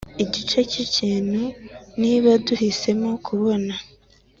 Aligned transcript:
igice 0.23 0.59
c'ikintu 0.71 1.43
niba 2.01 2.31
duhisemo 2.45 3.09
kubona 3.25 3.73